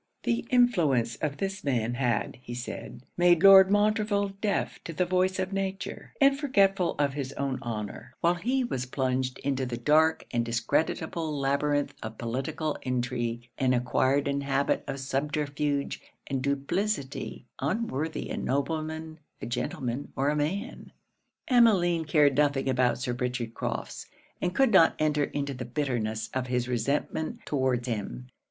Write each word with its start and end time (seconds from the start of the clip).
The 0.23 0.47
influence 0.49 1.15
of 1.17 1.37
this 1.37 1.63
man 1.63 1.93
had, 1.93 2.39
he 2.41 2.55
said, 2.55 3.03
made 3.17 3.43
Lord 3.43 3.69
Montreville 3.69 4.29
deaf 4.29 4.83
to 4.85 4.93
the 4.93 5.05
voice 5.05 5.37
of 5.37 5.53
nature, 5.53 6.11
and 6.19 6.35
forgetful 6.39 6.95
of 6.97 7.13
his 7.13 7.33
own 7.33 7.59
honour; 7.61 8.15
while 8.19 8.33
he 8.33 8.63
was 8.63 8.87
plunged 8.87 9.37
into 9.43 9.63
the 9.63 9.77
dark 9.77 10.25
and 10.31 10.43
discreditable 10.43 11.39
labyrinth 11.39 11.93
of 12.01 12.17
political 12.17 12.79
intrigue, 12.81 13.47
and 13.59 13.75
acquired 13.75 14.27
an 14.27 14.41
habit 14.41 14.83
of 14.87 14.99
subterfuge 14.99 16.01
and 16.25 16.41
duplicity 16.41 17.45
unworthy 17.59 18.31
a 18.31 18.37
nobleman, 18.37 19.19
a 19.39 19.45
gentleman, 19.45 20.11
or 20.15 20.29
a 20.29 20.35
man. 20.35 20.91
Emmeline 21.47 22.05
cared 22.05 22.35
nothing 22.35 22.67
about 22.67 22.97
Sir 22.97 23.13
Richard 23.13 23.53
Crofts, 23.53 24.07
and 24.41 24.55
could 24.55 24.71
not 24.71 24.95
enter 24.97 25.25
into 25.25 25.53
the 25.53 25.63
bitterness 25.63 26.31
of 26.33 26.47
his 26.47 26.67
resentment 26.67 27.45
towards 27.45 27.87
him. 27.87 28.29